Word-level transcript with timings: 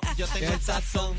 bueno, 0.00 0.16
yo 0.16 0.26
tengo 0.28 0.52
el 0.52 0.60
sazón. 0.60 1.16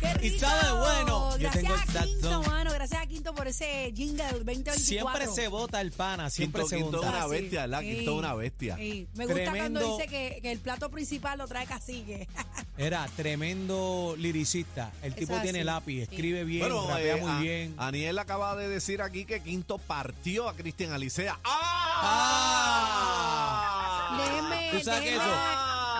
¡Qué 0.00 0.08
¡Qué 0.18 0.26
Y 0.26 0.30
rico! 0.30 0.46
sabe 0.48 0.78
bueno. 0.80 1.30
Yo 1.38 1.48
Gracias 1.48 1.62
tengo 1.62 1.74
el 1.74 1.80
a 1.80 1.84
Quinto, 2.04 2.28
sazón. 2.28 2.46
mano. 2.52 2.72
Gracias 2.72 3.00
a 3.02 3.06
Quinto 3.06 3.34
por 3.36 3.46
ese 3.46 3.92
jingle 3.94 4.24
2024. 4.32 4.82
Siempre 4.84 5.28
se 5.28 5.46
vota 5.46 5.80
el 5.80 5.92
pana, 5.92 6.28
siempre 6.28 6.62
Quinto, 6.62 6.68
se 6.70 6.76
Quinto 6.82 6.96
es 6.96 7.04
vota. 7.06 7.08
una 7.10 7.22
Ah, 7.22 7.26
sí. 7.28 7.30
bestia, 7.40 7.60
¿verdad? 7.60 7.80
Quinto 7.82 8.10
es 8.10 8.18
una 8.18 8.34
bestia. 8.34 8.76
Sí. 8.78 9.06
Me 9.14 9.26
gusta 9.26 9.50
cuando 9.52 9.96
dice 9.96 10.08
que, 10.08 10.40
que 10.42 10.50
el 10.50 10.58
plato 10.58 10.90
principal 10.90 11.38
lo 11.38 11.46
trae 11.46 11.66
cacique. 11.66 12.26
Era 12.76 13.06
tremendo 13.14 14.16
liricista. 14.18 14.90
El 15.02 15.14
tipo 15.14 15.38
tiene 15.40 15.60
así. 15.60 15.66
lápiz, 15.66 15.94
Sí. 15.94 16.02
escribe 16.02 16.42
bien, 16.42 16.62
Bueno, 16.68 16.88
rapea 16.88 17.16
eh, 17.16 17.20
muy 17.20 17.30
a- 17.30 17.38
bien. 17.38 17.74
Aniel 17.78 18.18
acaba 18.18 18.56
de 18.56 18.68
decir 18.68 19.02
aquí 19.02 19.24
que 19.24 19.40
Quinto 19.40 19.78
partió 19.78 20.48
a 20.48 20.56
Cristian 20.56 20.90
Alicea. 20.92 21.38
¡Ah! 22.82 24.18
Déjeme, 24.18 24.70
¿Tú 24.72 24.80
sabes 24.84 25.00
qué 25.02 25.10
déjeme, 25.12 25.24
eso? 25.32 25.34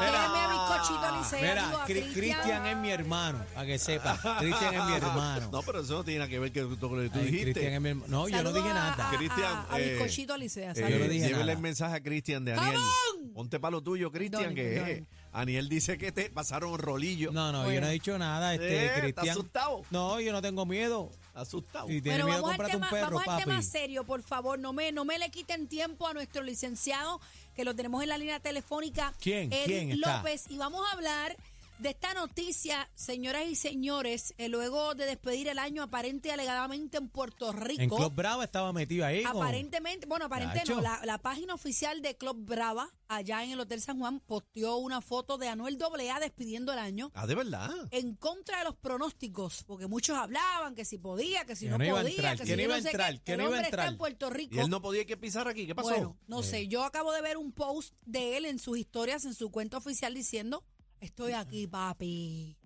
Mira. 0.04 0.22
déjeme 0.22 0.38
a 0.38 0.48
bizcochito 0.48 1.16
Licea. 1.18 1.40
Mira, 1.40 1.66
digo, 1.66 1.78
a 1.78 1.86
Cri- 1.86 2.12
Cristian 2.12 2.66
es 2.66 2.76
mi 2.76 2.90
hermano, 2.90 3.44
para 3.54 3.66
que 3.66 3.78
sepa. 3.78 4.18
Cristian 4.38 4.74
es 4.74 4.84
mi 4.84 4.92
hermano. 4.96 5.50
No, 5.50 5.62
pero 5.62 5.80
eso 5.80 5.94
no 5.94 6.04
tiene 6.04 6.18
nada 6.20 6.30
que 6.30 6.38
ver 6.38 6.52
con 6.52 6.70
lo 6.96 7.02
que 7.02 7.08
tú 7.10 7.18
Ay, 7.18 7.24
dijiste. 7.26 7.52
Cristian 7.52 7.72
es 7.74 7.80
mi 7.80 7.88
hermano. 7.90 8.08
No, 8.08 8.28
yo 8.28 8.36
no 8.36 8.50
Saludos 8.50 8.54
dije 8.64 8.70
a- 8.70 8.74
nada. 8.74 9.08
A, 9.10 9.16
Cristian, 9.16 9.52
a, 9.70 9.74
a 9.74 9.80
eh, 9.80 9.90
bizcochito 9.94 10.36
Licea. 10.36 10.72
Eh, 10.72 10.74
Yo 10.90 10.98
no 10.98 11.04
dije 11.06 11.26
llévele 11.26 11.38
nada. 11.40 11.52
el 11.52 11.58
mensaje 11.58 11.96
a 11.96 12.02
Cristian 12.02 12.44
de 12.44 12.54
¡Come 12.54 12.66
Aniel. 12.66 12.80
on! 12.80 13.32
Ponte 13.32 13.58
para 13.60 13.70
lo 13.72 13.82
tuyo, 13.82 14.10
Cristian, 14.12 14.54
que 14.54 14.76
eh, 14.78 15.04
Aniel 15.32 15.68
dice 15.68 15.96
que 15.96 16.12
te 16.12 16.28
pasaron 16.30 16.78
rolillo. 16.78 17.32
No, 17.32 17.50
no, 17.52 17.70
yo 17.72 17.80
no 17.80 17.86
he 17.86 17.92
dicho 17.92 18.18
nada, 18.18 18.52
este, 18.54 18.66
Eh, 18.76 18.86
¿estás 18.86 19.00
Cristian. 19.00 19.28
asustado? 19.30 19.82
No, 19.90 20.20
yo 20.20 20.32
no 20.32 20.42
tengo 20.42 20.66
miedo. 20.66 21.10
Asustado. 21.34 21.86
Bueno, 21.86 22.02
miedo, 22.02 22.42
vamos 22.42 22.50
al, 22.58 22.70
tema, 22.70 22.86
un 22.86 22.90
perro, 22.90 23.06
vamos 23.06 23.20
al 23.20 23.26
papi. 23.26 23.44
tema 23.44 23.62
serio, 23.62 24.04
por 24.04 24.22
favor. 24.22 24.58
No 24.58 24.72
me, 24.72 24.92
no 24.92 25.04
me 25.04 25.18
le 25.18 25.30
quiten 25.30 25.66
tiempo 25.66 26.06
a 26.06 26.14
nuestro 26.14 26.42
licenciado, 26.42 27.20
que 27.54 27.64
lo 27.64 27.74
tenemos 27.74 28.02
en 28.02 28.10
la 28.10 28.18
línea 28.18 28.40
telefónica. 28.40 29.14
¿Quién? 29.20 29.52
Eddie 29.52 29.64
¿Quién 29.64 29.90
está? 29.92 30.18
López. 30.18 30.44
Y 30.50 30.58
vamos 30.58 30.86
a 30.88 30.92
hablar 30.92 31.36
de 31.78 31.90
esta 31.90 32.14
noticia, 32.14 32.88
señoras 32.94 33.44
y 33.48 33.56
señores, 33.56 34.34
eh, 34.38 34.48
luego 34.48 34.94
de 34.94 35.04
despedir 35.06 35.48
el 35.48 35.58
año 35.58 35.82
aparente 35.82 36.28
y 36.28 36.30
alegadamente 36.30 36.98
en 36.98 37.08
Puerto 37.08 37.52
Rico. 37.52 37.82
En 37.82 37.88
Club 37.90 38.14
Bravo 38.14 38.42
estaba 38.42 38.72
metido 38.72 39.04
ahí. 39.04 39.24
Aparentemente, 39.24 40.06
bueno, 40.06 40.26
aparente 40.26 40.58
Chacho. 40.60 40.76
no, 40.76 40.80
la, 40.80 41.00
la 41.04 41.18
página 41.18 41.54
oficial 41.54 42.00
de 42.00 42.16
Club 42.16 42.36
Brava, 42.46 42.88
allá 43.08 43.42
en 43.42 43.50
el 43.50 43.60
Hotel 43.60 43.80
San 43.80 43.98
Juan, 43.98 44.20
posteó 44.20 44.76
una 44.76 45.00
foto 45.00 45.38
de 45.38 45.48
Anuel 45.48 45.76
AA 45.82 46.20
despidiendo 46.20 46.72
el 46.72 46.78
año 46.78 47.10
Ah, 47.14 47.26
de 47.26 47.34
verdad. 47.34 47.70
en 47.90 48.14
contra 48.14 48.58
de 48.58 48.64
los 48.64 48.76
pronósticos, 48.76 49.64
porque 49.64 49.86
muchos 49.88 50.16
hablaban 50.16 50.74
que 50.76 50.84
si 50.84 50.98
podía, 50.98 51.44
que 51.44 51.56
si 51.56 51.66
no, 51.66 51.78
no 51.78 51.84
podía, 51.84 52.10
entrar, 52.10 52.38
que 52.38 52.46
si 52.46 52.56
no 52.56 52.62
iba 52.62 52.74
a 52.74 52.78
entrar, 52.78 53.20
que 53.22 53.36
no 53.36 53.44
iba 53.44 53.52
a 53.56 53.60
está 53.60 53.66
entrar. 53.68 53.88
en 53.88 53.98
Puerto 53.98 54.30
Rico. 54.30 54.54
Y 54.54 54.60
él 54.60 54.70
no 54.70 54.80
podía 54.80 55.04
que 55.04 55.16
pisar 55.16 55.48
aquí. 55.48 55.66
¿Qué 55.66 55.74
pasó? 55.74 55.88
Bueno, 55.88 56.16
no 56.28 56.40
Eh. 56.40 56.44
sé, 56.44 56.68
yo 56.68 56.84
acabo 56.84 57.12
de 57.12 57.22
ver 57.22 57.36
un 57.38 57.50
post 57.52 57.94
de 58.06 58.36
él 58.36 58.44
en 58.44 58.58
sus 58.60 58.78
historias, 58.78 59.24
en 59.24 59.34
su 59.34 59.50
cuenta 59.50 59.78
oficial, 59.78 60.14
diciendo, 60.14 60.64
estoy 61.02 61.32
aquí, 61.32 61.66
papi. 61.66 62.56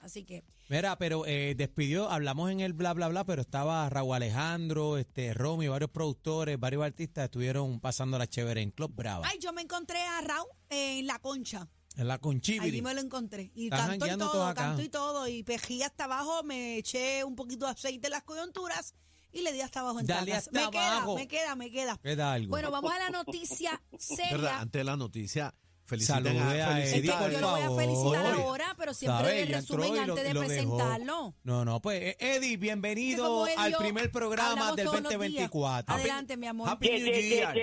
Así 0.00 0.24
que, 0.24 0.44
Mira, 0.68 0.96
pero 0.98 1.24
eh, 1.26 1.54
despidió, 1.56 2.10
hablamos 2.10 2.50
en 2.50 2.60
el 2.60 2.72
bla, 2.74 2.92
bla, 2.92 3.08
bla, 3.08 3.24
pero 3.24 3.42
estaba 3.42 3.88
Raúl 3.88 4.14
Alejandro, 4.16 4.98
este, 4.98 5.32
Romy, 5.34 5.68
varios 5.68 5.90
productores, 5.90 6.58
varios 6.60 6.82
artistas 6.84 7.24
estuvieron 7.24 7.80
pasando 7.80 8.18
la 8.18 8.26
chévere 8.26 8.60
en 8.62 8.70
Club 8.70 8.92
Brava. 8.94 9.26
ay, 9.26 9.38
yo 9.40 9.52
me 9.52 9.62
encontré 9.62 10.00
a 10.02 10.20
Raúl 10.20 10.48
en 10.68 11.06
La 11.06 11.18
Concha. 11.18 11.68
En 11.96 12.08
la 12.08 12.14
Allí 12.14 12.20
Conchibiri. 12.22 12.82
me 12.82 12.92
lo 12.92 13.00
encontré. 13.00 13.50
Y 13.54 13.66
Estás 13.66 13.88
canto 13.88 14.06
y 14.06 14.18
todo, 14.18 14.54
canto 14.54 14.82
y 14.82 14.88
todo. 14.88 15.28
Y 15.28 15.42
pejí 15.44 15.82
hasta 15.82 16.04
abajo, 16.04 16.42
me 16.42 16.78
eché 16.78 17.22
un 17.24 17.36
poquito 17.36 17.66
de 17.66 17.72
aceite 17.72 18.08
en 18.08 18.12
las 18.12 18.24
coyunturas 18.24 18.94
y 19.32 19.42
le 19.42 19.52
di 19.52 19.60
hasta 19.60 19.80
abajo 19.80 20.00
en 20.00 20.06
Dale 20.06 20.32
hasta 20.34 20.50
me 20.50 20.60
abajo. 20.64 21.14
queda, 21.16 21.24
me 21.24 21.28
queda, 21.28 21.54
me 21.56 21.70
queda. 21.70 21.96
Queda 21.98 22.32
algo. 22.32 22.50
Bueno, 22.50 22.70
vamos 22.70 22.92
a 22.92 22.98
la 22.98 23.10
noticia 23.10 23.80
¿Verdad? 23.92 23.98
seria. 24.00 24.60
Antes 24.60 24.80
de 24.80 24.84
la 24.84 24.96
noticia, 24.96 25.54
feliciten 25.86 26.24
Salude 26.24 26.62
a 26.62 26.82
Es 26.82 26.92
que 26.94 27.02
yo 27.02 27.18
por 27.18 27.32
lo 27.32 27.50
voy 27.50 27.60
a 27.60 27.70
felicitar 27.70 28.26
ahora, 28.34 28.74
pero 28.78 28.94
siempre 28.94 29.24
¿Sabe? 29.26 29.42
el 29.42 29.48
resumen 29.48 29.94
lo- 29.94 30.00
antes 30.02 30.24
de 30.24 30.34
lo 30.34 30.40
presentarlo. 30.40 31.34
No, 31.44 31.64
no, 31.64 31.80
pues 31.80 32.02
eh, 32.02 32.16
Eddie, 32.18 32.56
bienvenido 32.56 33.44
al 33.56 33.72
yo 33.72 33.78
primer 33.78 34.10
programa 34.10 34.72
del 34.74 34.86
todos 34.86 35.00
los 35.02 35.10
días. 35.10 35.18
2024. 35.20 35.94
Adelante, 35.94 36.36
mi 36.36 36.46
amor. 36.46 36.68
Happy 36.68 36.88
New 36.88 37.12
Year. 37.12 37.54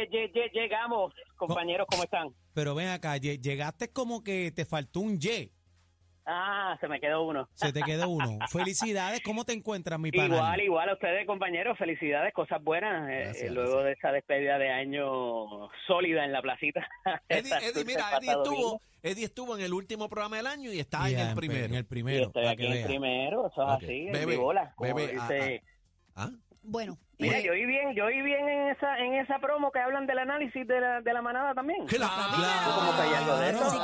Llegamos, 0.54 1.14
compañeros, 1.38 1.88
¿cómo 1.90 2.04
están? 2.04 2.30
Pero 2.54 2.76
ven 2.76 2.90
acá, 2.90 3.18
lle- 3.18 3.40
llegaste 3.42 3.92
como 3.92 4.24
que 4.24 4.52
te 4.52 4.66
faltó 4.66 5.00
un 5.00 5.18
Y. 5.22 5.52
Ah, 6.26 6.78
se 6.80 6.88
me 6.88 7.00
quedó 7.00 7.24
uno. 7.24 7.50
Se 7.56 7.74
te 7.74 7.82
quedó 7.82 8.10
uno. 8.10 8.38
Felicidades, 8.52 9.22
¿cómo 9.24 9.44
te 9.44 9.54
encuentras, 9.54 10.00
mi 10.00 10.12
pana? 10.12 10.36
Igual, 10.36 10.62
igual 10.62 10.90
a 10.90 10.94
ustedes, 10.94 11.26
compañeros, 11.26 11.78
felicidades, 11.78 12.34
cosas 12.34 12.64
buenas. 12.64 13.10
eh, 13.10 13.22
Gracias, 13.24 13.44
eh, 13.50 13.52
luego 13.52 13.82
de 13.84 13.94
esa 13.94 14.12
despedida 14.12 14.58
de 14.60 14.70
año 14.70 15.70
sólida 15.88 16.24
en 16.26 16.32
la 16.32 16.42
placita. 16.42 16.88
Eddie, 17.30 17.54
Eddie, 17.64 17.86
mira, 17.86 18.06
el 18.12 18.24
Eddie 18.24 18.32
estuvo. 18.32 18.82
Eddie 19.04 19.26
estuvo 19.26 19.56
en 19.58 19.64
el 19.64 19.74
último 19.74 20.08
programa 20.10 20.38
del 20.38 20.46
año 20.46 20.72
y 20.72 20.80
está 20.80 21.10
en 21.10 21.18
el 21.20 21.36
primero. 21.36 21.66
En 21.66 21.74
el 21.74 21.80
Y 21.82 21.84
primero, 21.86 22.26
estoy 22.28 22.46
aquí 22.46 22.66
en 22.68 22.72
veas. 22.74 22.88
primero, 22.88 23.48
eso 23.48 23.64
es 23.64 23.84
así, 23.84 24.06
en 24.08 24.12
Bebe, 24.12 24.26
mi 24.28 24.36
bola. 24.36 24.74
como 24.76 24.94
bebe, 24.94 25.18
ah, 25.20 25.28
dice- 25.28 25.64
¿Ah? 26.16 26.30
Bueno, 26.62 27.00
Mira, 27.22 27.40
yo 27.40 27.52
oí 27.52 27.66
bien, 27.66 27.94
yo 27.96 28.06
oí 28.06 28.22
bien 28.22 28.50
en 28.50 28.70
esa, 28.70 28.98
en 28.98 29.14
esa 29.16 29.38
promo 29.40 29.72
que 29.72 29.80
hablan 29.80 30.08
del 30.08 30.18
análisis 30.20 30.68
de 30.68 30.82
la, 30.82 31.02
de 31.02 31.14
la 31.14 31.22
manada 31.22 31.54
también. 31.54 31.86
Claro. 31.86 32.36
Claro. 32.36 32.74
Como 32.76 32.96
que 32.96 33.02
hay 33.02 33.14
algo 33.14 33.38
de 33.38 33.50
eso. 33.52 33.82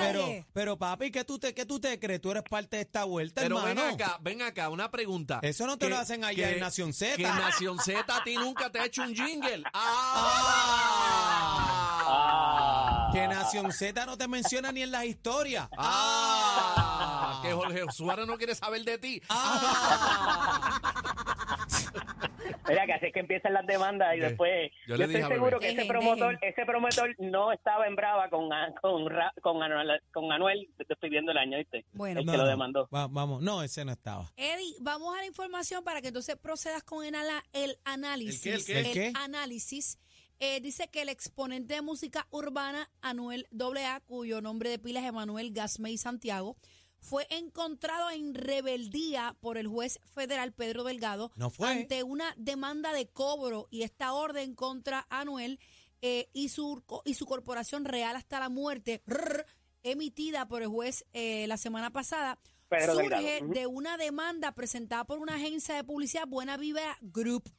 Pero, 0.00 0.44
pero 0.52 0.78
papi, 0.78 1.10
¿qué 1.10 1.24
tú 1.24 1.38
te, 1.38 1.52
qué 1.52 1.66
tú 1.66 1.80
te 1.80 1.98
crees? 1.98 2.20
Tú 2.20 2.30
eres 2.30 2.44
parte 2.44 2.76
de 2.76 2.82
esta 2.82 3.02
vuelta, 3.04 3.42
Pero 3.42 3.60
ven 3.62 3.78
acá, 3.78 4.18
ven 4.20 4.42
acá, 4.42 4.68
una 4.68 4.90
pregunta. 4.90 5.40
Eso 5.42 5.66
no 5.66 5.76
te 5.78 5.88
lo 5.88 5.98
hacen 5.98 6.24
allá 6.24 6.50
en 6.50 6.60
Nación 6.60 6.92
Z. 6.92 7.16
Que 7.16 7.24
Nación 7.24 7.78
Z 7.80 8.04
a 8.14 8.22
ti 8.22 8.36
nunca 8.36 8.70
te 8.70 8.78
ha 8.78 8.84
hecho 8.86 9.02
un 9.02 9.14
jingle. 9.14 9.64
¡Ah! 12.10 13.10
Que 13.12 13.26
Nación 13.26 13.72
Z 13.72 14.06
no 14.06 14.16
te 14.16 14.28
menciona 14.28 14.70
ni 14.70 14.82
en 14.82 14.92
las 14.92 15.04
historias. 15.04 15.68
¡Ah! 15.76 17.40
Que 17.42 17.52
Jorge 17.52 17.84
Suárez 17.90 18.26
no 18.26 18.36
quiere 18.38 18.54
saber 18.54 18.84
de 18.84 18.98
ti. 18.98 19.20
¡Ah! 19.28 21.14
Mira, 22.66 22.86
que 22.86 22.92
así 22.92 23.06
es 23.06 23.12
que 23.12 23.20
empiezan 23.20 23.52
las 23.52 23.66
demandas 23.66 24.16
y 24.16 24.20
después 24.20 24.70
Yo 24.86 24.94
yo, 24.94 24.96
le 24.96 25.04
estoy 25.04 25.20
dije 25.20 25.24
a 25.32 25.34
seguro 25.36 25.58
Bebé. 25.58 25.74
que 25.74 25.80
ese 25.82 25.88
promotor, 25.88 26.32
dejen. 26.34 26.48
ese 26.48 26.64
promotor 26.66 27.14
no 27.18 27.52
estaba 27.52 27.86
en 27.86 27.96
brava 27.96 28.28
con 28.30 28.48
con 28.80 29.08
con 29.42 29.62
Anuel, 29.62 30.00
con 30.12 30.32
Anuel 30.32 30.68
despidiendo 30.88 31.32
el 31.32 31.38
año, 31.38 31.58
¿viste? 31.58 31.84
Bueno. 31.92 32.20
el 32.20 32.26
No, 32.26 32.32
que 32.32 32.38
lo 32.38 32.46
demandó. 32.46 32.88
Va- 32.94 33.06
vamos, 33.08 33.42
no, 33.42 33.62
ese 33.62 33.84
no 33.84 33.92
estaba. 33.92 34.30
Eddie, 34.36 34.74
vamos 34.80 35.14
a 35.16 35.20
la 35.20 35.26
información 35.26 35.84
para 35.84 36.00
que 36.00 36.08
entonces 36.08 36.36
procedas 36.36 36.82
con 36.82 37.04
el, 37.04 37.14
ala- 37.14 37.44
el 37.52 37.76
análisis. 37.84 38.44
¿El 38.46 38.64
qué, 38.64 38.78
el 38.78 38.84
qué? 38.92 39.06
¿El 39.06 39.12
qué? 39.12 39.18
análisis. 39.20 39.98
Eh, 40.40 40.60
dice 40.60 40.88
que 40.88 41.02
el 41.02 41.08
exponente 41.08 41.74
de 41.74 41.82
música 41.82 42.28
urbana, 42.30 42.88
Anuel 43.02 43.48
AA, 43.58 44.00
cuyo 44.06 44.40
nombre 44.40 44.70
de 44.70 44.78
pila 44.78 45.00
es 45.00 45.06
Emanuel 45.06 45.52
Gasmey 45.52 45.98
Santiago, 45.98 46.56
fue 47.00 47.26
encontrado 47.30 48.10
en 48.10 48.34
rebeldía 48.34 49.36
por 49.40 49.56
el 49.58 49.68
juez 49.68 50.00
federal 50.14 50.52
Pedro 50.52 50.84
Delgado 50.84 51.30
No 51.36 51.50
fue. 51.50 51.68
ante 51.68 52.02
una 52.02 52.34
demanda 52.36 52.92
de 52.92 53.08
cobro 53.08 53.68
y 53.70 53.82
esta 53.82 54.12
orden 54.12 54.54
contra 54.54 55.06
Anuel 55.10 55.58
eh, 56.00 56.28
y, 56.32 56.48
su, 56.48 56.82
y 57.04 57.14
su 57.14 57.26
corporación 57.26 57.84
real 57.84 58.16
hasta 58.16 58.38
la 58.40 58.48
muerte, 58.48 59.02
rrr, 59.06 59.46
emitida 59.82 60.46
por 60.46 60.62
el 60.62 60.68
juez 60.68 61.04
eh, 61.12 61.46
la 61.48 61.56
semana 61.56 61.90
pasada, 61.90 62.38
Pedro 62.68 62.94
surge 62.94 63.40
de 63.42 63.66
una 63.66 63.96
demanda 63.96 64.52
presentada 64.52 65.04
por 65.04 65.18
una 65.18 65.36
agencia 65.36 65.74
de 65.74 65.84
publicidad 65.84 66.26
Buena 66.26 66.56
Vibra 66.56 66.98
Group. 67.00 67.50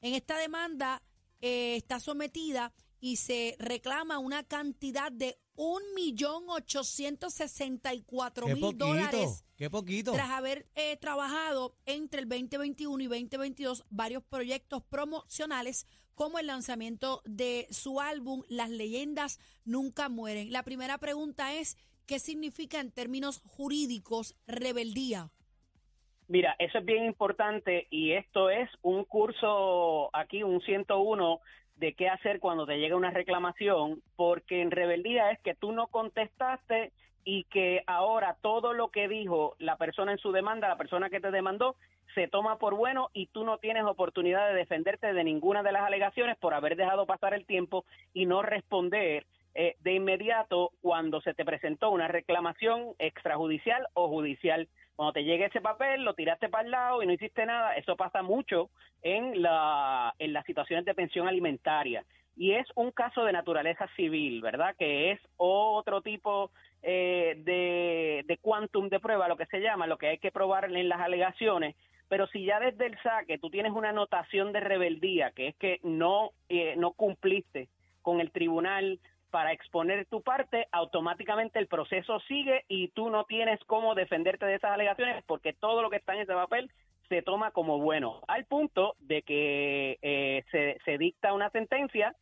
En 0.00 0.14
esta 0.14 0.38
demanda 0.38 1.02
eh, 1.40 1.76
está 1.76 2.00
sometida 2.00 2.72
y 3.00 3.16
se 3.16 3.56
reclama 3.58 4.18
una 4.18 4.42
cantidad 4.42 5.12
de 5.12 5.38
Qué 5.58 5.64
1.864.000 5.64 8.60
poquito, 8.60 8.86
dólares 8.86 9.44
qué 9.56 9.68
poquito. 9.68 10.12
tras 10.12 10.30
haber 10.30 10.68
eh, 10.76 10.96
trabajado 10.98 11.74
entre 11.84 12.20
el 12.20 12.28
2021 12.28 13.02
y 13.02 13.08
2022 13.08 13.84
varios 13.90 14.22
proyectos 14.22 14.84
promocionales 14.84 15.88
como 16.14 16.38
el 16.38 16.46
lanzamiento 16.46 17.22
de 17.24 17.66
su 17.70 18.00
álbum 18.00 18.44
Las 18.48 18.70
leyendas 18.70 19.40
nunca 19.64 20.08
mueren. 20.08 20.52
La 20.52 20.62
primera 20.62 20.98
pregunta 20.98 21.52
es, 21.54 21.76
¿qué 22.06 22.20
significa 22.20 22.78
en 22.78 22.92
términos 22.92 23.42
jurídicos 23.44 24.36
rebeldía? 24.46 25.32
Mira, 26.28 26.54
eso 26.60 26.78
es 26.78 26.84
bien 26.84 27.04
importante 27.04 27.88
y 27.90 28.12
esto 28.12 28.50
es 28.50 28.70
un 28.82 29.04
curso 29.04 30.14
aquí, 30.14 30.44
un 30.44 30.60
101 30.60 31.40
de 31.78 31.94
qué 31.94 32.08
hacer 32.08 32.40
cuando 32.40 32.66
te 32.66 32.78
llega 32.78 32.96
una 32.96 33.10
reclamación, 33.10 34.02
porque 34.16 34.62
en 34.62 34.70
rebeldía 34.70 35.30
es 35.30 35.40
que 35.40 35.54
tú 35.54 35.72
no 35.72 35.86
contestaste 35.86 36.92
y 37.24 37.44
que 37.44 37.82
ahora 37.86 38.36
todo 38.40 38.72
lo 38.72 38.88
que 38.88 39.08
dijo 39.08 39.54
la 39.58 39.76
persona 39.76 40.12
en 40.12 40.18
su 40.18 40.32
demanda, 40.32 40.68
la 40.68 40.78
persona 40.78 41.10
que 41.10 41.20
te 41.20 41.30
demandó, 41.30 41.76
se 42.14 42.26
toma 42.26 42.58
por 42.58 42.74
bueno 42.74 43.10
y 43.12 43.26
tú 43.26 43.44
no 43.44 43.58
tienes 43.58 43.84
oportunidad 43.84 44.48
de 44.48 44.54
defenderte 44.54 45.12
de 45.12 45.24
ninguna 45.24 45.62
de 45.62 45.72
las 45.72 45.82
alegaciones 45.82 46.36
por 46.38 46.54
haber 46.54 46.74
dejado 46.76 47.06
pasar 47.06 47.34
el 47.34 47.44
tiempo 47.44 47.84
y 48.14 48.26
no 48.26 48.42
responder 48.42 49.26
eh, 49.54 49.76
de 49.80 49.94
inmediato 49.94 50.72
cuando 50.80 51.20
se 51.20 51.34
te 51.34 51.44
presentó 51.44 51.90
una 51.90 52.08
reclamación 52.08 52.94
extrajudicial 52.98 53.86
o 53.94 54.08
judicial. 54.08 54.68
Cuando 54.98 55.12
te 55.12 55.22
llegue 55.22 55.44
ese 55.44 55.60
papel, 55.60 56.02
lo 56.02 56.14
tiraste 56.14 56.48
para 56.48 56.64
el 56.64 56.72
lado 56.72 57.00
y 57.00 57.06
no 57.06 57.12
hiciste 57.12 57.46
nada. 57.46 57.76
Eso 57.76 57.94
pasa 57.94 58.20
mucho 58.20 58.68
en, 59.00 59.40
la, 59.40 60.12
en 60.18 60.32
las 60.32 60.44
situaciones 60.44 60.84
de 60.84 60.92
pensión 60.92 61.28
alimentaria. 61.28 62.04
Y 62.36 62.54
es 62.54 62.66
un 62.74 62.90
caso 62.90 63.22
de 63.22 63.32
naturaleza 63.32 63.86
civil, 63.94 64.42
¿verdad? 64.42 64.74
Que 64.76 65.12
es 65.12 65.20
otro 65.36 66.02
tipo 66.02 66.50
eh, 66.82 67.36
de, 67.44 68.24
de 68.26 68.38
quantum 68.38 68.88
de 68.88 68.98
prueba, 68.98 69.28
lo 69.28 69.36
que 69.36 69.46
se 69.46 69.60
llama, 69.60 69.86
lo 69.86 69.98
que 69.98 70.08
hay 70.08 70.18
que 70.18 70.32
probar 70.32 70.64
en 70.64 70.88
las 70.88 71.00
alegaciones, 71.00 71.76
pero 72.08 72.26
si 72.26 72.44
ya 72.44 72.58
desde 72.58 72.86
el 72.86 73.00
saque 73.00 73.38
tú 73.38 73.50
tienes 73.50 73.70
una 73.70 73.92
notación 73.92 74.52
de 74.52 74.58
rebeldía, 74.58 75.30
que 75.30 75.46
es 75.46 75.56
que 75.58 75.78
no, 75.84 76.32
eh, 76.48 76.74
no 76.76 76.90
cumpliste 76.90 77.68
con 78.02 78.20
el 78.20 78.32
tribunal 78.32 78.98
para 79.30 79.52
exponer 79.52 80.06
tu 80.06 80.22
parte, 80.22 80.66
automáticamente 80.72 81.58
el 81.58 81.66
proceso 81.66 82.20
sigue 82.20 82.64
y 82.68 82.88
tú 82.88 83.10
no 83.10 83.24
tienes 83.24 83.60
cómo 83.66 83.94
defenderte 83.94 84.46
de 84.46 84.54
esas 84.54 84.72
alegaciones 84.72 85.22
porque 85.26 85.52
todo 85.52 85.82
lo 85.82 85.90
que 85.90 85.96
está 85.96 86.14
en 86.14 86.20
ese 86.20 86.34
papel 86.34 86.70
se 87.08 87.22
toma 87.22 87.50
como 87.50 87.78
bueno, 87.78 88.20
al 88.28 88.44
punto 88.44 88.94
de 89.00 89.22
que 89.22 89.98
eh, 90.02 90.44
se, 90.50 90.78
se 90.84 90.98
dicta 90.98 91.32
una 91.32 91.50
sentencia 91.50 92.14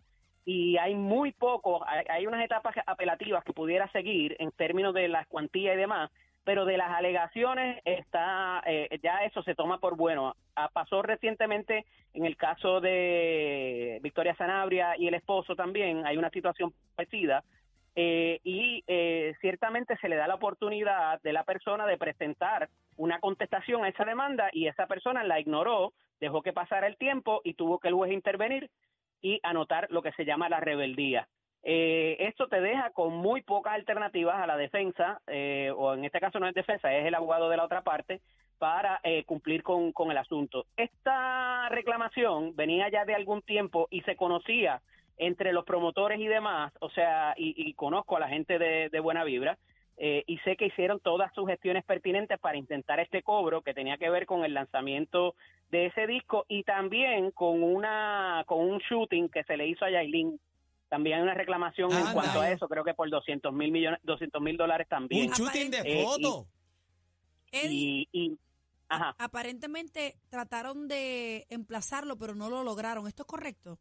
y 0.44 0.76
hay 0.78 0.94
muy 0.94 1.32
poco, 1.32 1.84
hay, 1.88 2.04
hay 2.08 2.26
unas 2.26 2.44
etapas 2.44 2.74
apelativas 2.86 3.42
que 3.44 3.52
pudiera 3.52 3.90
seguir 3.90 4.36
en 4.38 4.52
términos 4.52 4.94
de 4.94 5.08
las 5.08 5.26
cuantías 5.26 5.74
y 5.74 5.78
demás, 5.78 6.10
pero 6.46 6.64
de 6.64 6.76
las 6.76 6.92
alegaciones 6.92 7.82
está 7.84 8.62
eh, 8.66 9.00
ya 9.02 9.24
eso 9.24 9.42
se 9.42 9.56
toma 9.56 9.78
por 9.78 9.96
bueno. 9.96 10.36
Ah, 10.54 10.70
pasó 10.72 11.02
recientemente 11.02 11.84
en 12.14 12.24
el 12.24 12.36
caso 12.36 12.80
de 12.80 13.98
Victoria 14.00 14.36
Sanabria 14.36 14.94
y 14.96 15.08
el 15.08 15.14
esposo 15.14 15.56
también, 15.56 16.06
hay 16.06 16.16
una 16.16 16.30
situación 16.30 16.72
parecida. 16.94 17.42
eh, 17.96 18.40
y 18.44 18.84
eh, 18.86 19.34
ciertamente 19.40 19.96
se 19.96 20.08
le 20.08 20.16
da 20.16 20.28
la 20.28 20.36
oportunidad 20.36 21.20
de 21.22 21.32
la 21.32 21.42
persona 21.42 21.84
de 21.84 21.98
presentar 21.98 22.68
una 22.96 23.18
contestación 23.18 23.84
a 23.84 23.88
esa 23.88 24.04
demanda 24.04 24.48
y 24.52 24.68
esa 24.68 24.86
persona 24.86 25.24
la 25.24 25.40
ignoró, 25.40 25.94
dejó 26.20 26.42
que 26.42 26.52
pasara 26.52 26.86
el 26.86 26.96
tiempo 26.96 27.40
y 27.42 27.54
tuvo 27.54 27.80
que 27.80 27.88
el 27.88 27.94
juez 27.94 28.12
intervenir 28.12 28.70
y 29.20 29.40
anotar 29.42 29.88
lo 29.90 30.00
que 30.02 30.12
se 30.12 30.24
llama 30.24 30.48
la 30.48 30.60
rebeldía. 30.60 31.26
Eh, 31.68 32.16
esto 32.20 32.46
te 32.46 32.60
deja 32.60 32.90
con 32.90 33.12
muy 33.16 33.42
pocas 33.42 33.74
alternativas 33.74 34.36
a 34.36 34.46
la 34.46 34.56
defensa, 34.56 35.20
eh, 35.26 35.72
o 35.76 35.94
en 35.94 36.04
este 36.04 36.20
caso 36.20 36.38
no 36.38 36.46
es 36.46 36.54
defensa, 36.54 36.94
es 36.94 37.04
el 37.04 37.14
abogado 37.16 37.50
de 37.50 37.56
la 37.56 37.64
otra 37.64 37.82
parte, 37.82 38.20
para 38.58 39.00
eh, 39.02 39.24
cumplir 39.24 39.64
con, 39.64 39.90
con 39.90 40.12
el 40.12 40.16
asunto. 40.16 40.66
Esta 40.76 41.68
reclamación 41.70 42.54
venía 42.54 42.88
ya 42.88 43.04
de 43.04 43.16
algún 43.16 43.42
tiempo 43.42 43.88
y 43.90 44.02
se 44.02 44.14
conocía 44.14 44.80
entre 45.16 45.52
los 45.52 45.64
promotores 45.64 46.20
y 46.20 46.28
demás, 46.28 46.72
o 46.78 46.88
sea, 46.90 47.34
y, 47.36 47.54
y 47.56 47.74
conozco 47.74 48.16
a 48.16 48.20
la 48.20 48.28
gente 48.28 48.60
de, 48.60 48.88
de 48.88 49.00
Buena 49.00 49.24
Vibra, 49.24 49.58
eh, 49.98 50.22
y 50.28 50.38
sé 50.38 50.56
que 50.56 50.66
hicieron 50.66 51.00
todas 51.00 51.34
sus 51.34 51.48
gestiones 51.48 51.82
pertinentes 51.84 52.38
para 52.38 52.58
intentar 52.58 53.00
este 53.00 53.22
cobro 53.22 53.62
que 53.62 53.74
tenía 53.74 53.96
que 53.96 54.10
ver 54.10 54.26
con 54.26 54.44
el 54.44 54.54
lanzamiento 54.54 55.34
de 55.70 55.86
ese 55.86 56.06
disco 56.06 56.44
y 56.48 56.62
también 56.62 57.32
con 57.32 57.62
una 57.62 58.44
con 58.46 58.60
un 58.60 58.78
shooting 58.78 59.30
que 59.30 59.42
se 59.44 59.56
le 59.56 59.66
hizo 59.66 59.84
a 59.84 59.90
Yailin. 59.90 60.38
También 60.88 61.16
hay 61.16 61.22
una 61.24 61.34
reclamación 61.34 61.90
en 61.92 62.12
cuanto 62.12 62.40
a 62.40 62.50
eso, 62.50 62.68
creo 62.68 62.84
que 62.84 62.94
por 62.94 63.10
200 63.10 63.52
mil 63.52 63.72
millones, 63.72 63.98
200 64.04 64.40
mil 64.40 64.56
dólares 64.56 64.86
también. 64.88 65.28
Un 65.28 65.32
shooting 65.34 65.70
de 65.70 65.78
Eh, 65.78 66.00
y- 66.00 66.04
foto. 66.04 66.46
Y, 67.52 68.08
y 68.12 68.38
ajá. 68.88 69.14
aparentemente 69.18 70.14
trataron 70.28 70.88
de 70.88 71.46
emplazarlo, 71.48 72.16
pero 72.16 72.34
no 72.34 72.50
lo 72.50 72.62
lograron. 72.62 73.06
¿Esto 73.06 73.22
es 73.22 73.26
correcto? 73.28 73.78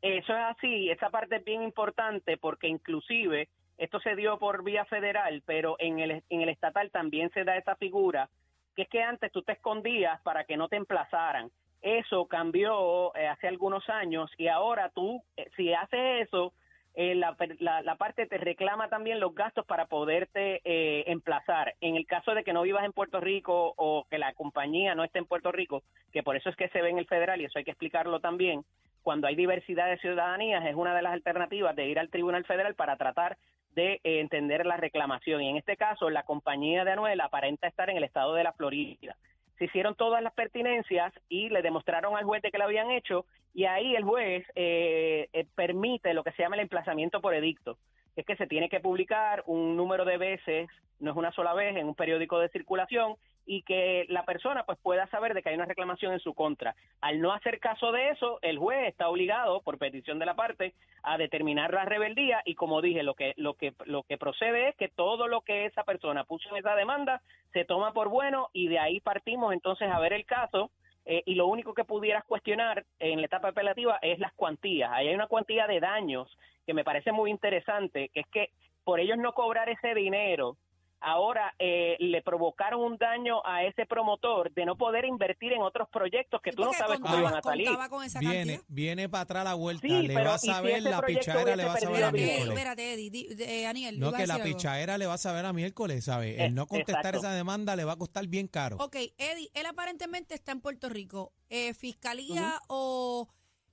Eso 0.00 0.32
es 0.32 0.38
así, 0.56 0.90
esa 0.90 1.10
parte 1.10 1.36
es 1.36 1.44
bien 1.44 1.62
importante 1.62 2.36
porque 2.36 2.68
inclusive 2.68 3.48
esto 3.78 3.98
se 4.00 4.14
dio 4.14 4.38
por 4.38 4.62
vía 4.62 4.84
federal, 4.84 5.42
pero 5.44 5.76
en 5.80 5.98
el, 5.98 6.22
en 6.28 6.40
el 6.42 6.48
estatal 6.48 6.90
también 6.92 7.30
se 7.34 7.44
da 7.44 7.56
esa 7.56 7.74
figura, 7.76 8.30
que 8.76 8.82
es 8.82 8.88
que 8.88 9.02
antes 9.02 9.32
tú 9.32 9.42
te 9.42 9.52
escondías 9.52 10.20
para 10.22 10.44
que 10.44 10.56
no 10.56 10.68
te 10.68 10.76
emplazaran. 10.76 11.50
Eso 11.82 12.26
cambió 12.26 13.14
eh, 13.14 13.28
hace 13.28 13.46
algunos 13.46 13.88
años 13.88 14.30
y 14.36 14.48
ahora 14.48 14.90
tú, 14.90 15.22
eh, 15.36 15.48
si 15.56 15.72
haces 15.72 16.26
eso, 16.26 16.52
eh, 16.94 17.14
la, 17.14 17.36
la, 17.60 17.94
parte 17.94 18.26
te 18.26 18.38
reclama 18.38 18.88
también 18.88 19.20
los 19.20 19.32
gastos 19.32 19.64
para 19.64 19.86
poderte 19.86 20.60
emplazar. 21.08 21.74
En 21.80 21.94
el 21.94 22.06
caso 22.06 22.34
de 22.34 22.42
que 22.42 22.52
no 22.52 22.62
vivas 22.62 22.84
en 22.84 22.92
Puerto 22.92 23.20
Rico 23.20 23.74
o 23.76 24.04
que 24.10 24.18
la 24.18 24.32
compañía 24.34 24.96
no 24.96 25.04
esté 25.04 25.20
en 25.20 25.26
Puerto 25.26 25.52
Rico, 25.52 25.84
que 26.12 26.24
por 26.24 26.34
eso 26.34 26.48
es 26.50 26.56
que 26.56 26.68
se 26.70 26.82
ve 26.82 26.90
en 26.90 26.98
el 26.98 27.06
federal 27.06 27.40
y 27.40 27.44
eso 27.44 27.58
hay 27.58 27.64
que 27.64 27.70
explicarlo 27.70 28.18
también, 28.18 28.64
cuando 29.02 29.28
hay 29.28 29.36
diversidad 29.36 29.88
de 29.88 29.98
ciudadanías 29.98 30.66
es 30.66 30.74
una 30.74 30.94
de 30.94 31.02
las 31.02 31.12
alternativas 31.12 31.76
de 31.76 31.86
ir 31.86 32.00
al 32.00 32.10
Tribunal 32.10 32.44
Federal 32.44 32.74
para 32.74 32.96
tratar 32.96 33.38
de 33.76 34.00
entender 34.02 34.66
la 34.66 34.76
reclamación. 34.76 35.40
Y 35.40 35.50
en 35.50 35.56
este 35.56 35.76
caso, 35.76 36.10
la 36.10 36.24
compañía 36.24 36.84
de 36.84 36.92
Anuel 36.92 37.20
aparenta 37.20 37.68
estar 37.68 37.88
en 37.90 37.96
el 37.96 38.04
estado 38.04 38.34
de 38.34 38.42
la 38.42 38.52
Florida. 38.52 39.16
Se 39.58 39.64
hicieron 39.64 39.94
todas 39.94 40.22
las 40.22 40.32
pertinencias 40.32 41.12
y 41.28 41.48
le 41.48 41.62
demostraron 41.62 42.16
al 42.16 42.24
juez 42.24 42.42
de 42.42 42.50
que 42.50 42.58
lo 42.58 42.64
habían 42.64 42.90
hecho 42.90 43.26
y 43.54 43.64
ahí 43.64 43.96
el 43.96 44.04
juez 44.04 44.46
eh, 44.54 45.28
eh, 45.32 45.46
permite 45.54 46.14
lo 46.14 46.22
que 46.22 46.32
se 46.32 46.42
llama 46.42 46.56
el 46.56 46.62
emplazamiento 46.62 47.20
por 47.20 47.34
edicto. 47.34 47.76
Es 48.14 48.24
que 48.24 48.36
se 48.36 48.46
tiene 48.46 48.68
que 48.68 48.80
publicar 48.80 49.42
un 49.46 49.76
número 49.76 50.04
de 50.04 50.16
veces, 50.16 50.68
no 51.00 51.10
es 51.10 51.16
una 51.16 51.32
sola 51.32 51.54
vez, 51.54 51.76
en 51.76 51.86
un 51.86 51.94
periódico 51.94 52.38
de 52.38 52.48
circulación 52.50 53.16
y 53.48 53.62
que 53.62 54.04
la 54.10 54.26
persona 54.26 54.64
pues 54.64 54.78
pueda 54.78 55.06
saber 55.06 55.32
de 55.32 55.42
que 55.42 55.48
hay 55.48 55.54
una 55.54 55.64
reclamación 55.64 56.12
en 56.12 56.20
su 56.20 56.34
contra. 56.34 56.76
Al 57.00 57.20
no 57.20 57.32
hacer 57.32 57.58
caso 57.58 57.92
de 57.92 58.10
eso, 58.10 58.38
el 58.42 58.58
juez 58.58 58.86
está 58.86 59.08
obligado 59.08 59.62
por 59.62 59.78
petición 59.78 60.18
de 60.18 60.26
la 60.26 60.36
parte 60.36 60.74
a 61.02 61.16
determinar 61.16 61.72
la 61.72 61.86
rebeldía 61.86 62.42
y 62.44 62.54
como 62.54 62.82
dije, 62.82 63.02
lo 63.02 63.14
que 63.14 63.32
lo 63.36 63.54
que 63.54 63.72
lo 63.86 64.02
que 64.02 64.18
procede 64.18 64.68
es 64.68 64.76
que 64.76 64.88
todo 64.88 65.28
lo 65.28 65.40
que 65.40 65.64
esa 65.64 65.82
persona 65.84 66.24
puso 66.24 66.50
en 66.50 66.58
esa 66.58 66.74
demanda 66.74 67.22
se 67.54 67.64
toma 67.64 67.94
por 67.94 68.10
bueno 68.10 68.50
y 68.52 68.68
de 68.68 68.78
ahí 68.78 69.00
partimos 69.00 69.54
entonces 69.54 69.90
a 69.90 69.98
ver 69.98 70.12
el 70.12 70.26
caso 70.26 70.70
eh, 71.06 71.22
y 71.24 71.34
lo 71.34 71.46
único 71.46 71.72
que 71.72 71.84
pudieras 71.84 72.24
cuestionar 72.24 72.84
en 72.98 73.20
la 73.20 73.26
etapa 73.26 73.48
apelativa 73.48 73.98
es 74.02 74.18
las 74.18 74.34
cuantías. 74.34 74.90
Ahí 74.92 75.08
hay 75.08 75.14
una 75.14 75.26
cuantía 75.26 75.66
de 75.66 75.80
daños 75.80 76.28
que 76.66 76.74
me 76.74 76.84
parece 76.84 77.12
muy 77.12 77.30
interesante, 77.30 78.10
que 78.10 78.20
es 78.20 78.26
que 78.26 78.50
por 78.84 79.00
ellos 79.00 79.16
no 79.16 79.32
cobrar 79.32 79.70
ese 79.70 79.94
dinero, 79.94 80.58
ahora 81.00 81.54
eh, 81.58 81.96
le 82.00 82.22
provocaron 82.22 82.80
un 82.80 82.96
daño 82.98 83.40
a 83.44 83.64
ese 83.64 83.86
promotor 83.86 84.52
de 84.52 84.64
no 84.66 84.76
poder 84.76 85.04
invertir 85.04 85.52
en 85.52 85.62
otros 85.62 85.88
proyectos 85.90 86.40
que 86.42 86.50
Sí, 86.50 86.56
tú 86.56 86.64
no 86.64 86.72
sabes 86.72 86.98
cómo 86.98 87.14
contaba- 87.14 87.30
van 87.30 87.38
a 87.38 87.42
salir. 87.42 87.66
contaba 87.66 87.88
con 87.88 88.04
esa 88.04 88.18
Viene, 88.20 88.60
viene 88.68 89.08
para 89.08 89.22
atrás 89.22 89.44
la 89.44 89.54
vuelta. 89.54 89.86
Sí, 89.86 90.06
le 90.06 90.14
pero 90.14 90.28
va 90.30 90.34
a 90.34 90.36
¿y 90.36 90.38
si 90.40 90.46
saber, 90.48 90.82
la 90.82 91.02
pichadera 91.02 91.56
le 91.56 91.64
va 91.64 91.72
a 91.74 91.76
saber 91.80 92.04
a 92.04 92.08
eh, 92.08 92.12
miércoles. 92.12 92.48
espérate, 92.48 92.92
Eddie, 92.94 93.10
di- 93.10 93.28
eh, 93.40 93.66
Aniel, 93.66 93.98
No, 94.00 94.12
que 94.12 94.26
la 94.26 94.42
pichadera 94.42 94.98
le 94.98 95.06
va 95.06 95.14
a 95.14 95.18
saber 95.18 95.44
a 95.46 95.52
miércoles, 95.52 96.04
¿sabes? 96.04 96.38
Eh, 96.38 96.44
El 96.46 96.54
no 96.54 96.66
contestar 96.66 96.98
exacto. 97.14 97.18
esa 97.20 97.32
demanda 97.32 97.76
le 97.76 97.84
va 97.84 97.92
a 97.92 97.96
costar 97.96 98.26
bien 98.26 98.48
caro. 98.48 98.76
Ok, 98.80 98.96
Eddie, 99.18 99.50
él 99.54 99.66
aparentemente 99.66 100.34
está 100.34 100.52
en 100.52 100.60
Puerto 100.60 100.88
Rico. 100.88 101.32
Eh, 101.50 101.72
¿Fiscalía 101.74 102.60
o 102.68 103.28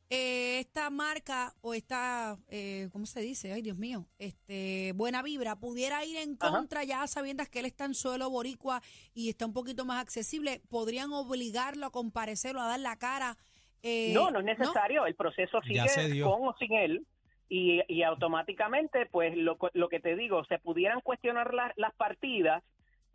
eh, 0.10 0.60
esta 0.60 0.90
marca 0.90 1.54
o 1.62 1.74
esta, 1.74 2.38
eh, 2.50 2.90
¿cómo 2.92 3.06
se 3.06 3.22
dice? 3.22 3.52
Ay, 3.52 3.62
Dios 3.62 3.78
mío, 3.78 4.06
este 4.20 4.94
Buena 4.96 5.22
Vibra, 5.24 5.56
pudiera 5.56 6.06
ir 6.06 6.18
en 6.18 6.38
Ajá. 6.40 6.52
contra 6.52 6.84
ya 6.84 7.06
sabiendas 7.08 7.50
que 7.50 7.60
él 7.60 7.66
está 7.66 7.86
en 7.86 7.94
suelo 7.96 8.30
boricua 8.30 8.82
y 9.14 9.30
está 9.30 9.46
un 9.46 9.54
poquito 9.54 9.84
más 9.86 10.02
accesible? 10.02 10.62
¿Podrían 10.70 11.12
obligarlo 11.12 11.88
a 11.88 11.92
comparecer 11.92 12.56
o 12.56 12.62
a 12.62 12.68
dar 12.68 12.80
la 12.80 12.98
cara? 12.98 13.38
Eh, 13.82 14.12
no, 14.14 14.32
no 14.32 14.40
es 14.40 14.46
necesario, 14.46 15.06
el 15.06 15.16
proceso 15.16 15.60
sigue 15.62 16.22
con 16.22 16.48
o 16.48 16.56
sin 16.60 16.74
él 16.74 17.06
y, 17.50 17.82
y 17.88 18.02
automáticamente, 18.02 19.06
pues 19.08 19.36
lo, 19.38 19.58
lo 19.74 19.90
que 19.90 20.00
te 20.00 20.16
digo, 20.16 20.44
se 20.46 20.58
pudieran 20.60 21.02
cuestionar 21.02 21.54
las- 21.54 21.74
las 21.78 21.94
partidas, 21.96 22.64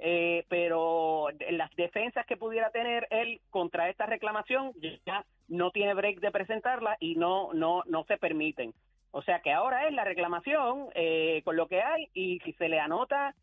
eh, 0.02 0.44
pero 0.48 1.28
las 1.50 1.74
defensas 1.76 2.24
que 2.26 2.38
pudiera 2.38 2.70
tener 2.70 3.06
él 3.10 3.40
contra 3.50 3.88
esta 3.90 4.06
reclamación 4.06 4.72
ya 5.04 5.24
no 5.48 5.70
tiene 5.70 5.94
break 5.94 6.20
de 6.20 6.30
presentarla 6.30 6.96
y 7.00 7.16
no, 7.16 7.52
no, 7.52 7.82
no 7.86 8.04
se 8.04 8.16
permiten. 8.16 8.72
O 9.12 9.22
sea 9.22 9.40
que 9.40 9.52
ahora 9.52 9.86
es 9.88 9.92
la 9.94 10.04
reclamación 10.04 10.88
eh, 10.94 11.42
con 11.44 11.56
lo 11.56 11.66
que 11.66 11.82
hay 11.82 12.08
y 12.14 12.38
si 12.40 12.52
se 12.54 12.68
le 12.68 12.80
anota 12.80 13.34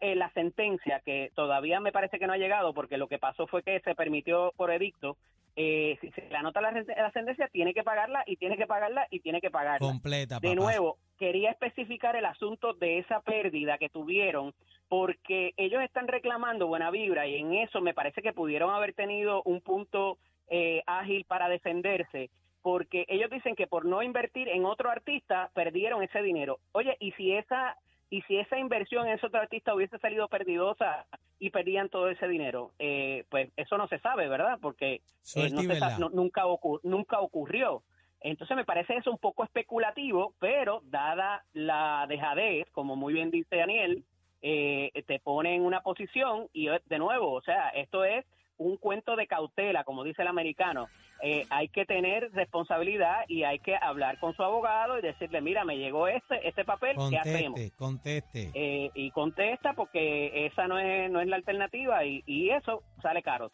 eh, 0.00 0.14
la 0.14 0.32
sentencia, 0.32 1.00
que 1.04 1.30
todavía 1.34 1.78
me 1.80 1.92
parece 1.92 2.18
que 2.18 2.26
no 2.26 2.32
ha 2.32 2.38
llegado 2.38 2.74
porque 2.74 2.98
lo 2.98 3.08
que 3.08 3.18
pasó 3.18 3.46
fue 3.46 3.62
que 3.62 3.80
se 3.80 3.94
permitió 3.94 4.52
por 4.56 4.70
edicto, 4.70 5.16
eh, 5.56 5.98
si 6.00 6.10
se 6.12 6.28
le 6.28 6.36
anota 6.36 6.60
la, 6.60 6.70
la 6.70 7.12
sentencia 7.12 7.48
tiene 7.48 7.74
que 7.74 7.82
pagarla 7.82 8.22
y 8.26 8.36
tiene 8.36 8.56
que 8.56 8.66
pagarla 8.66 9.06
y 9.10 9.20
tiene 9.20 9.40
que 9.40 9.50
pagarla. 9.50 9.86
Completa, 9.86 10.38
De 10.40 10.54
nuevo, 10.54 10.98
quería 11.18 11.50
especificar 11.50 12.16
el 12.16 12.24
asunto 12.24 12.72
de 12.74 12.98
esa 12.98 13.20
pérdida 13.20 13.78
que 13.78 13.88
tuvieron, 13.88 14.54
porque 14.90 15.54
ellos 15.56 15.80
están 15.84 16.08
reclamando 16.08 16.66
buena 16.66 16.90
vibra 16.90 17.24
y 17.28 17.36
en 17.36 17.54
eso 17.54 17.80
me 17.80 17.94
parece 17.94 18.22
que 18.22 18.32
pudieron 18.32 18.70
haber 18.74 18.92
tenido 18.92 19.40
un 19.44 19.60
punto 19.60 20.18
eh, 20.48 20.82
ágil 20.84 21.24
para 21.26 21.48
defenderse, 21.48 22.28
porque 22.60 23.04
ellos 23.06 23.30
dicen 23.30 23.54
que 23.54 23.68
por 23.68 23.84
no 23.84 24.02
invertir 24.02 24.48
en 24.48 24.64
otro 24.64 24.90
artista 24.90 25.48
perdieron 25.54 26.02
ese 26.02 26.20
dinero. 26.22 26.58
Oye, 26.72 26.96
y 26.98 27.12
si 27.12 27.32
esa 27.32 27.76
y 28.12 28.22
si 28.22 28.36
esa 28.38 28.58
inversión 28.58 29.06
en 29.06 29.12
ese 29.14 29.26
otro 29.26 29.38
artista 29.40 29.72
hubiese 29.72 29.96
salido 30.00 30.26
perdidosa 30.26 31.06
y 31.38 31.50
perdían 31.50 31.88
todo 31.88 32.08
ese 32.10 32.26
dinero, 32.26 32.72
eh, 32.80 33.22
pues 33.30 33.52
eso 33.56 33.78
no 33.78 33.86
se 33.86 34.00
sabe, 34.00 34.26
¿verdad? 34.28 34.58
Porque 34.60 34.94
eh, 34.94 35.50
no 35.52 35.60
se 35.62 35.78
no- 36.00 36.10
nunca, 36.10 36.46
ocur- 36.46 36.80
nunca 36.82 37.20
ocurrió. 37.20 37.84
Entonces 38.20 38.56
me 38.56 38.64
parece 38.64 38.96
eso 38.96 39.12
un 39.12 39.18
poco 39.18 39.44
especulativo, 39.44 40.34
pero 40.40 40.80
dada 40.82 41.44
la 41.52 42.06
dejadez, 42.08 42.68
como 42.72 42.96
muy 42.96 43.14
bien 43.14 43.30
dice 43.30 43.54
Daniel, 43.54 44.02
eh, 44.42 44.90
te 45.06 45.18
pone 45.20 45.54
en 45.54 45.62
una 45.62 45.82
posición 45.82 46.48
y 46.52 46.68
eh, 46.68 46.80
de 46.86 46.98
nuevo, 46.98 47.32
o 47.32 47.42
sea, 47.42 47.68
esto 47.70 48.04
es 48.04 48.24
un 48.60 48.76
cuento 48.76 49.16
de 49.16 49.26
cautela, 49.26 49.84
como 49.84 50.04
dice 50.04 50.22
el 50.22 50.28
americano. 50.28 50.88
Eh, 51.22 51.46
hay 51.50 51.68
que 51.68 51.84
tener 51.84 52.30
responsabilidad 52.32 53.24
y 53.28 53.42
hay 53.42 53.58
que 53.58 53.74
hablar 53.76 54.18
con 54.20 54.34
su 54.34 54.42
abogado 54.42 54.98
y 54.98 55.02
decirle, 55.02 55.40
mira, 55.40 55.64
me 55.64 55.76
llegó 55.76 56.08
este, 56.08 56.46
este 56.48 56.64
papel, 56.64 56.96
¿qué 57.10 57.18
hacemos? 57.18 57.60
Conteste, 57.76 57.76
conteste. 57.76 58.50
Eh, 58.54 58.90
y 58.94 59.10
contesta 59.10 59.74
porque 59.74 60.46
esa 60.46 60.66
no 60.66 60.78
es, 60.78 61.10
no 61.10 61.20
es 61.20 61.28
la 61.28 61.36
alternativa 61.36 62.04
y, 62.04 62.22
y 62.26 62.50
eso 62.50 62.82
sale 63.02 63.22
caro. 63.22 63.50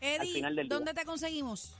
Eddie, 0.00 0.34
final 0.34 0.54
del 0.54 0.68
día. 0.68 0.76
¿dónde 0.76 0.94
te 0.94 1.04
conseguimos? 1.04 1.76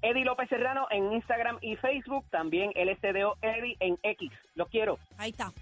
Eddie 0.00 0.24
López 0.24 0.48
Serrano 0.48 0.86
en 0.90 1.12
Instagram 1.12 1.58
y 1.60 1.76
Facebook, 1.76 2.24
también 2.30 2.70
LSDO 2.70 3.36
Eddie 3.42 3.76
en 3.80 3.98
X. 4.02 4.30
Los 4.54 4.68
quiero. 4.68 4.98
Ahí 5.18 5.30
está. 5.30 5.52